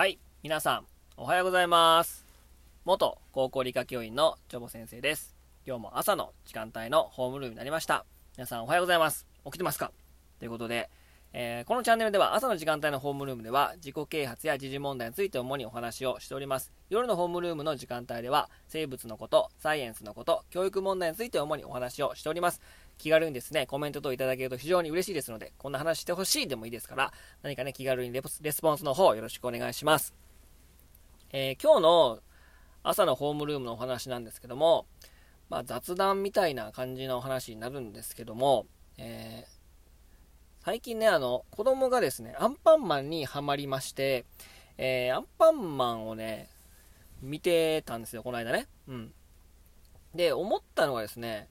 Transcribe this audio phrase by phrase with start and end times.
[0.00, 0.86] はい皆さん、
[1.18, 2.24] おはようございます。
[2.86, 5.36] 元高校理科教員のジョボ先生です。
[5.66, 8.06] 今日も朝の時間帯のホームルームになりました。
[8.38, 9.26] 皆さんおはようございます。
[9.44, 9.92] 起きてますか？
[10.38, 10.88] ということで、
[11.34, 16.72] えーこのチャンネルでは朝の時間帯のホームルームでは自己啓発や時事問題について主にお話をしております。
[16.88, 22.62] 夜のホームルームの時間帯では生物のこと、サイエンスのこと、教育問題について主にお話をしております。
[23.00, 28.22] 気軽にですね、コメント等いただけると非常に嬉しいですので、こんな話してほしいでもいいですから、何かね、気軽にレ
[28.52, 30.14] スポンスの方よろしくお願いします。
[31.30, 32.20] えー今日の
[32.82, 34.86] 朝のホームルームのお話なんですけども、
[35.48, 38.66] まあ、雑談みたいな感じのお話になるんですけども、
[38.98, 39.60] えー
[40.62, 44.26] 最近ね、あの、子供がですね、アンパンマンにハマりまして、
[44.76, 46.50] えーアンパンマンをね、
[47.22, 48.68] 見てたんですよ、この間ね。
[48.86, 49.14] うん。
[50.14, 51.48] で、思ったのがですね、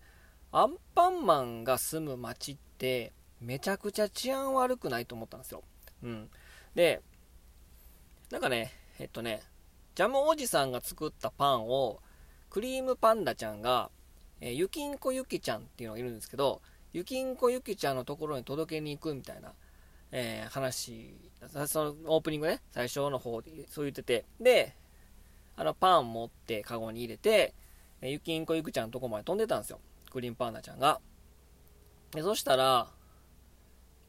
[0.51, 5.63] アンパンマンが住む街って、めちゃくちゃ治安悪くないと思ったんですよ。
[6.03, 6.29] うん。
[6.73, 7.01] で、
[8.31, 9.41] なんかね、えっとね、
[9.93, 11.99] ジャムおじさんが作ったパンを、
[12.49, 13.91] クリームパンダちゃんが、
[14.41, 16.61] えーゆきんこゆきちゃんっていうのがいるんですけど、
[16.93, 19.53] ゆきんこゆきちゃんのところに届けに行くみたいな、
[20.11, 21.13] えー話、
[21.67, 24.73] そのオープニングね、最初の方でそう言ってて、で、
[25.55, 27.53] あのパン持ってカゴに入れて、
[28.01, 29.79] えーゆきんこゆきちゃんのとこまで飛んでたんですよ。
[30.09, 30.99] クリームパンダちゃんが。
[32.11, 32.87] で、そしたら、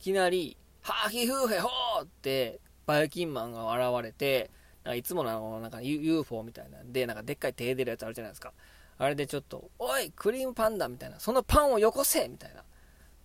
[0.00, 4.50] いきなり、ハーヒフーヘホーって、バイキンマンが現れて、
[4.82, 8.52] なんかいつものあの、なんか UFO みたいなんで、なんかでっかい手出るやつあるじゃないですか。
[8.98, 12.64] あれでちょっと、おい、クリームパンダみたいな、そのパンをよこせみたいな。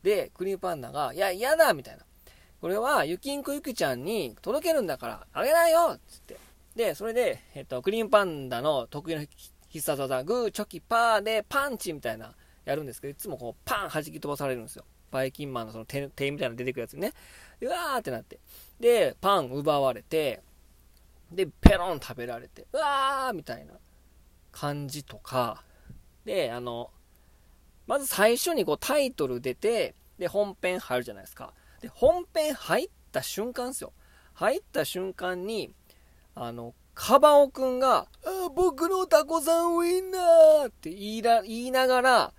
[0.04, 2.04] で、クリームパンダが、いや、嫌だみたいな。
[2.62, 6.38] これは、ゆきんこゆきちゃんに届けるんだから、あげないよつって。
[6.76, 9.26] で、それで、えっと、クリームパンダの得意の
[9.70, 14.86] 必殺技、グー、チョキ、パーで、パンチみたいな、やるんですけど、いつもこう、パン弾き飛ばされるんですよ。
[15.12, 17.14] バイキンマンのその手、手みたいなの出てくるやつにね。
[17.62, 18.40] うわーってなって。
[18.80, 20.42] で、パン奪われて、
[21.32, 23.74] で、ペロン食べられて、うわーみたいな
[24.52, 25.64] 感じとか、
[26.26, 26.92] で、あの、
[27.88, 31.54] まず最初にこうタイトル出て、で、本編入るじゃないですか。
[31.82, 33.94] で、本編入った瞬間ですよ。
[34.34, 35.74] 入った瞬間に、
[36.34, 42.34] あの、カバオくんが、あ僕のタコさんウインナーって言いながら、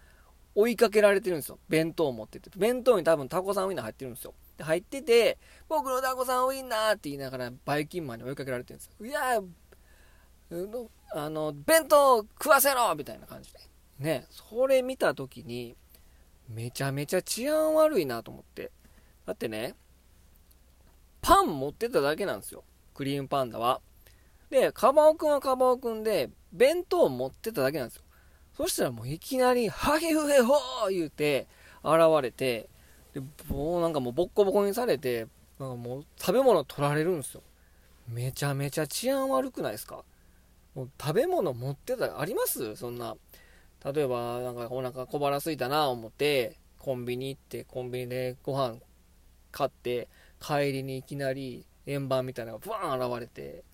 [0.57, 1.59] 追いかけられてるんですよ。
[1.69, 2.51] 弁当を持ってて。
[2.57, 4.33] 弁当に多分タコさんウインナー入ってるんですよ。
[4.57, 9.07] で、入ってて、僕のタコさんウインナーって言いながら、バイキンマンに追いかけられてるんですよ。
[9.07, 9.43] いや、
[11.13, 13.59] あの、弁当食わせろみたいな感じで。
[13.99, 15.77] ね、それ見た時に、
[16.49, 18.73] めちゃめちゃ治安悪いなと思って。
[19.27, 19.75] だってね、
[21.21, 22.65] パン持ってただけなんですよ。
[22.95, 23.83] クリームパンダは。
[24.49, 28.05] で、カバオくんはカバオくんで、弁当持ってただけなんですよ。
[28.57, 31.47] そしたらもういきなり、ハヒフヘホー言うて、
[31.85, 32.69] 現れて、
[33.13, 35.27] で、もうなんかもうボッコボコにされて、
[35.59, 37.43] なんかもう食べ物取られるんですよ。
[38.09, 40.05] めちゃめちゃ治安悪くないですか？
[40.75, 42.77] もう食べ物持ってたらあります？
[42.77, 43.17] そんな。
[43.85, 48.77] 例えば、なんかお腹小腹空いたな思って、コンビニ行って、コンビニでご飯
[49.51, 50.09] 買って、
[50.41, 53.65] 帰りにいきなり円盤みたいなのがブワーン現れて、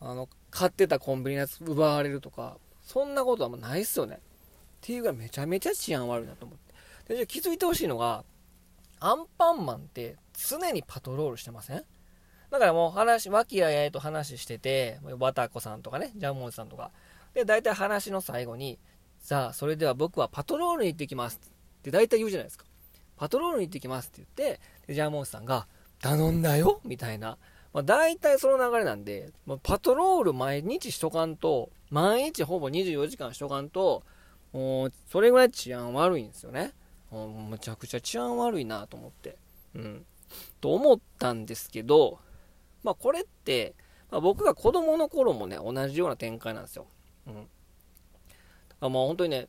[0.00, 2.56] あの、買ってたコンビニのやつ奪われるとか、
[2.90, 4.16] そんなことはもうないっすよね。
[4.16, 4.18] っ
[4.80, 6.74] ていうぐらいめちゃめちゃ治安悪いなと思って。
[7.10, 8.24] で、じゃあ気づいてほしいのが、
[8.98, 11.84] アンパンマンって常にパトロールしてません？
[12.50, 16.90] だからもう話、和気あいあいと話してて、バタコさんとかね、ジャムおじさんとか。
[17.32, 18.80] で、大体話の最後に、
[19.20, 22.64] さあ、それでは僕はパトロールに行ってきますって大体言うじゃないですか。
[23.16, 25.68] パトロールに行ってきますって言って、でジャムおじさんが、
[26.02, 27.38] 頼んだよみたいな。
[27.72, 34.02] まあ、大体その流れなんで、ま、パトロール毎日しとかんと、毎日ほぼ24時間しとかんと、
[34.52, 36.72] もう、それぐらい治安悪いんですよね。
[37.10, 39.36] むちゃくちゃ治安悪いなと思って。
[39.74, 40.06] うん。
[40.60, 42.18] と思ったんですけど、
[42.82, 43.74] まあこれって、
[44.10, 46.86] まあ、僕が子供の頃もね、同じような展開なんですよ。
[47.26, 47.48] うん。
[48.80, 49.48] あもう本当にね、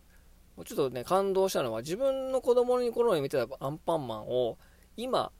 [0.65, 4.57] ちょっとね、感動したのは、自分の子供の頃に見てたアンパンマンを、
[4.97, 5.31] 今、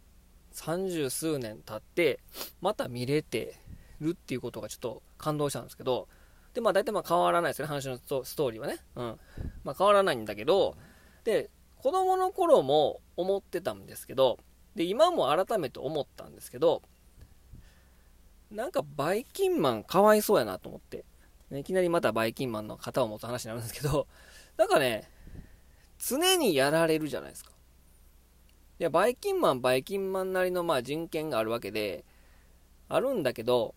[0.52, 2.20] 三十数年経って、
[2.62, 3.56] また見れて
[4.00, 6.08] るっていうことがちょっと感動したんですけど、
[6.54, 8.78] で、まあ大体まあ変わらないですよね、話のストーリーはね。
[8.96, 9.20] うん。
[9.64, 10.76] まあ変わらないんだけど、
[11.24, 14.38] で、子供の頃も思ってたんですけど、
[14.76, 16.82] で、今も改めて思ったんですけど、
[18.52, 21.06] なんかバイキンマンかわいそうやなと思って。
[21.50, 24.08] ねいきなりまたバイキンマンの型を持つ話になるんですけど、
[24.58, 25.10] なんかね、
[26.00, 27.52] 常にやられるじゃないですか。
[28.80, 32.04] いや、バイキンマン、バイキンマンなりのまあ人権があるわけで、
[32.90, 33.76] あるんだけど、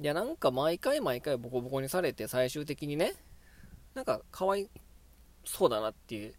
[0.00, 3.14] いや、なんか毎回毎回ボコボコにされて最終的にね、
[3.94, 4.70] なんかかわい
[5.44, 6.34] そうだなっていう、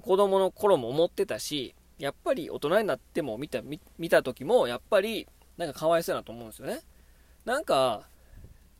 [0.00, 3.60] 子供の頃も思ってたし、やっぱり大人になっても見た、
[3.98, 6.80] 見た時も、やっぱりなんかかわいそうやなと思うんですよね。
[7.44, 8.08] なんか、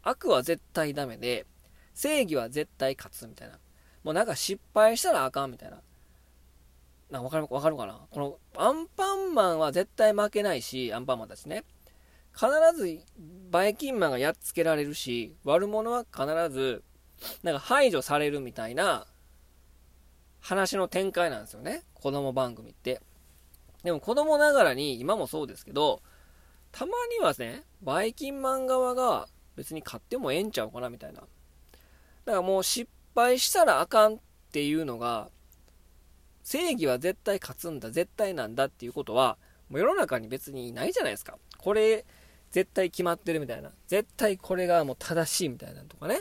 [0.02, 1.46] 悪は絶対ダメで、
[1.94, 3.58] 正義は絶対勝つみたいな。
[4.04, 5.80] もうなんか失敗したらあかんみたいな。
[7.10, 8.00] なわかる、わかるかな？
[8.10, 11.64] このアンパンマンは絶対負けないし、アンパンマンたちね。
[12.36, 13.00] 必ず
[13.50, 16.84] バイキンマンがやっつけられるし、悪者は必ず、
[17.42, 19.06] なんか排除されるみたいな
[20.40, 21.82] 話の展開なんですよね。
[21.94, 23.00] 子供番組って。
[23.84, 26.02] でも子供ながらに、今もそうですけど、
[26.72, 31.20] たまにはね、バイキンマン側が別に買ってもええんちゃうかなみたいな。
[31.20, 31.28] だか
[32.26, 34.18] らもう失敗したらあかんっ
[34.52, 35.30] ていうのが、
[36.42, 39.38] 正義は絶対勝つんだ、絶対なんだっていうことは、
[39.70, 41.38] もう世の中に別にいないじゃないですか。
[41.58, 42.04] これ、
[42.56, 43.70] 絶対決まってるみたいな。
[43.86, 46.20] 絶対これがもう正しいみたいなとかね。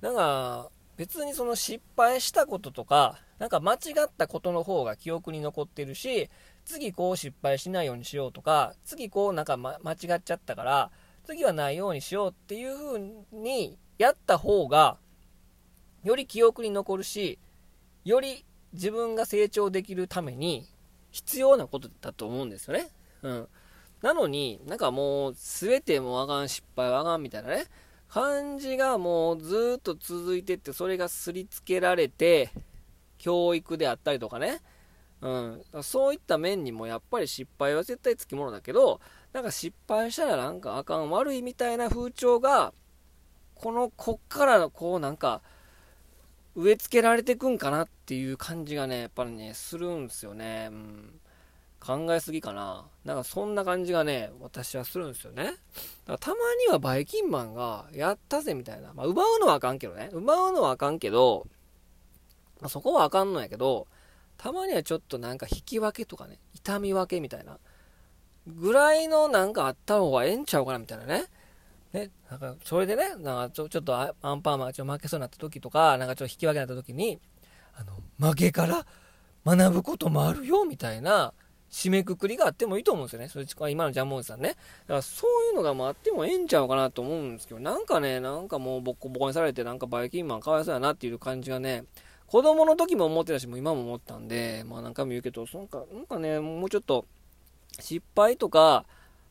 [0.00, 6.30] なんか、別にその失敗したこととか、なんか間違ったことの方が記憶に残ってるし、
[6.64, 10.92] 次こう失敗しないようにしようとか、次こうなんか、ま、間違っちゃったから、
[11.24, 13.00] 次はないようにしようっていう風
[13.32, 14.96] にやった方が、
[16.04, 17.40] より記憶に残るし、
[18.04, 18.44] より
[18.74, 20.68] 自分が成長できるために
[21.10, 22.90] 必要なことだと思うんですよね。
[23.22, 23.48] うん。
[24.04, 27.64] なのに、なんかもう、全てもあかん、失敗はあかんみたいなね、
[28.06, 32.50] 感じがもうずっと続いてって、それがすりつけられて、
[33.16, 34.60] 教育であったりとかね、
[35.22, 39.00] うん、そういった面にもやっぱり失敗は絶対つきものだけど、
[39.32, 42.74] なんか失敗したらなんかあかん、悪いみたいな風潮が、
[43.54, 45.40] この、こっからこうなんか、
[46.54, 50.68] 植え付けられてくんかなっていう感じがね、やっぱりね、するんですよね。
[50.70, 51.20] うん。
[51.84, 52.86] 考えすぎかな。
[53.04, 55.44] なんかそんな感じがね、私はするんですよね。
[55.44, 55.56] だか
[56.06, 56.36] らたま
[56.66, 58.94] にはバイキンマンが、やったぜみたいな。
[58.94, 60.08] まあ、奪うのはあかんけどね。
[60.12, 61.46] 奪うのはあかんけど、
[62.60, 63.86] まあ、そこはあかんのやけど、
[64.38, 67.58] たまにはちょっとなんか引き分けとかね、痛み分けみたいな。
[68.46, 71.24] ぐらいのなんかあった方がええんちゃうかなみたいなね。
[71.92, 77.20] ね、なんか、それでね、なんかちょ、ちょっとアンパンマンがちょ負けそうになった時とか、なんかちょっと引き分けになった時に、
[77.74, 78.86] あの、負けから
[79.46, 81.32] 学ぶこともあるよ、みたいな、
[81.74, 83.28] 締めくくりがあってもいいと思うんですよね。
[83.28, 84.50] それ今のジャンモンさんね。
[84.50, 91.82] だからそういうのがもあってもええんちゃうかなと思うんですけど、なんかね、なんかもうボッコボコにされて、なんかバイキンマンかわいそうやなっていう感じがね、
[92.28, 97.06] 子供の時も思ってたし、もう今も思ったんで、まあ何回も言うけど、なんか、なんかね、もうちょっと、
[97.80, 98.84] 失敗とか、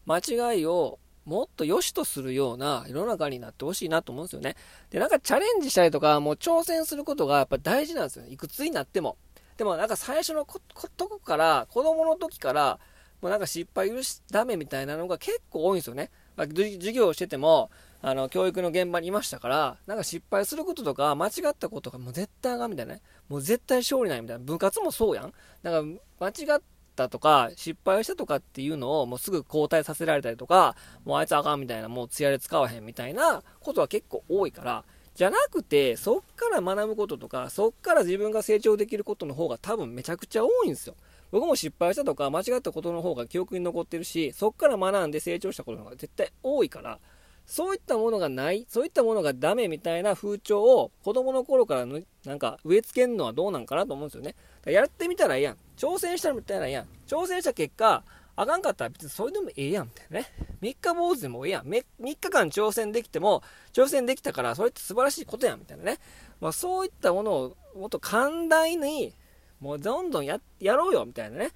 [0.05, 4.57] 間違いをもっと良しとするような世の中になってほしいなと思うんですよね。
[4.89, 8.25] で、なんかチャレンジしたりとか、もう挑戦することがやっぱ大事なんですよ。
[8.27, 9.15] いくつになっても。
[9.57, 12.79] でもなんか最初のとこから、子供の時から、
[13.21, 16.11] もうなんか失敗許しダメみたいなのが結構多いんですよね。
[16.35, 17.71] まあ、授業をしてても、
[18.01, 23.01] あの、教育の現場にいましたから、なんか失敗することとか、間違ったことがもう絶対あかんみたいなね。
[23.29, 24.43] もう絶対勝利ないみたいな。
[24.43, 25.33] 部活もそうやん。
[25.61, 26.61] なんか、間違っ
[26.97, 30.75] たとか、失敗したとかっていうのをもうすぐ交代させられたりとか、
[31.05, 34.83] もうあいつあかんみたいな、もう艶で使わへんみたいなことは結構多いから、
[35.15, 40.95] じゃなくて、そっから学ぶこととか、そっから自分が成長できることの方が多分めちゃくちゃ多いんですよ。
[41.31, 46.99] 僕も失敗したとか間違ったことの方が記憶に残ってるし、そっから学んで成長したことの方が絶対多いから、
[47.45, 54.35] そういったものがない、そういったものがダメみたいな風潮を子供の頃からなんか植え付けるのはどうなんかなと思うんですよね。
[54.65, 55.57] やってみたらええやん。
[55.77, 56.87] 挑戦したらみたいなやん。
[57.07, 58.03] 挑戦した結果、
[58.35, 60.27] あかんかったら別にそれでもええやんみたいなね。
[60.61, 61.67] 三日坊主でもええやん。
[61.67, 65.99] 3日間挑戦できても、挑戦できたからそれって素晴らしいことやんみたいなね。
[66.41, 69.13] まあそういったものをもっと寛大に、
[69.59, 71.51] もうどんどんややろうよみたいなね。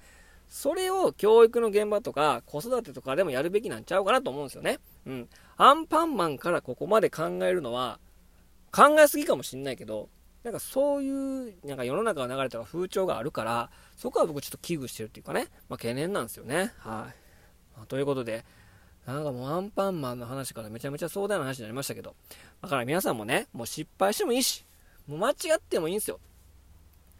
[0.48, 4.78] それを教育の現場とか子育てとかでもやるべきなんちゃうかなと思うんですよね。
[5.06, 5.28] うん。
[5.56, 7.98] アンパンマンからここまで考えるのは、
[8.70, 10.08] 考えすぎかもしんないけど、
[10.48, 11.10] なんかそうい
[11.50, 16.72] う、なんか世の中が流れた風潮があるから、そこは僕ちょっと危惧してるっていうかね、まあ懸念なんですよね。
[16.78, 17.74] はい。
[17.76, 18.46] まあ、ということで、
[19.04, 22.14] なんかもうアンパンマンの話からめちゃめちゃ壮大な話になりましたけど、
[22.62, 24.64] だから皆さんもね、もう失敗してもいいし、
[25.06, 26.18] もう間違ってもいいんですよ。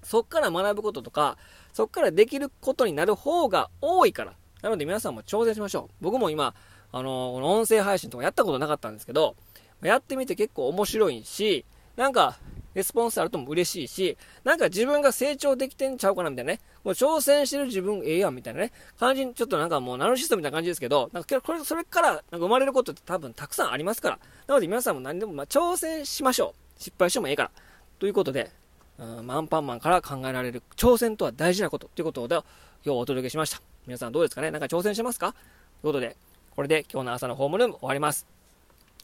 [0.02, 1.36] そっから学ぶこととか、
[1.74, 4.32] そっからできることになる方が多いから。
[4.62, 5.94] なので皆さんも挑戦しましょう。
[6.00, 6.54] 僕も今、
[6.92, 9.36] あのー、この音声配信とかやったことなかったんですけど、
[9.82, 11.66] やってみて結構面白いし、
[11.96, 12.38] なんか、
[12.78, 16.60] レスポンスあるとも嬉しいし、なんか自分が成長できてんちゃうかなみたいなね。
[16.84, 18.72] もう挑戦してる自分ええやんみたいなね。
[18.98, 24.18] 感じに、ちょっとなんかもうナルシストみたいな感じですけど、なんかこれ、それからなんか生まれることって多分たくさんありますから。
[24.46, 26.82] なので皆さんも何でもま挑戦しましょう。
[26.82, 27.50] 失敗してもええから。
[27.98, 28.50] ということで、
[28.98, 32.36] うん、アンパンマンから考えられる挑戦とは大事なことということで
[32.84, 33.60] 今日お届けしました。
[33.86, 34.50] 皆さんどうですかね？
[34.52, 35.32] なんか挑戦しますか？
[35.32, 35.42] という
[35.88, 36.16] ことで、
[36.54, 38.37] これで今日の朝のホームルーム終わります。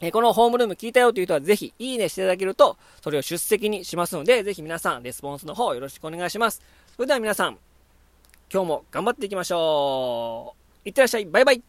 [0.00, 6.60] えこのホームルーム聞いたよという人はぜひいいねしていただけると、それを出席にしますので、ぜひ皆さんレスポンスの方よろしくお願いします。
[6.96, 7.58] それでは皆さん、
[8.52, 10.88] 今日も頑張っていきましょう。
[10.88, 11.24] いってらっしゃい。
[11.24, 11.62] バイバイ。